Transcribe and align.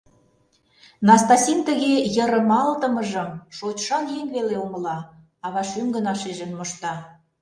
Настасин 1.07 1.59
тыге 1.67 1.93
йырымалтымыжым 2.15 3.29
шочшан 3.57 4.05
еҥ 4.17 4.25
веле 4.35 4.55
умыла, 4.65 4.97
ава 5.45 5.63
шӱм 5.69 5.87
гына 5.95 6.13
шижын 6.21 6.51
мошта. 6.57 6.93